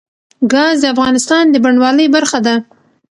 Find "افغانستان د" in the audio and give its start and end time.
0.93-1.55